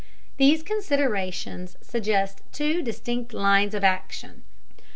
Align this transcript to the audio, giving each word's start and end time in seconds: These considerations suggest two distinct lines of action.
These 0.37 0.63
considerations 0.63 1.77
suggest 1.79 2.41
two 2.51 2.81
distinct 2.81 3.33
lines 3.35 3.75
of 3.75 3.83
action. 3.83 4.43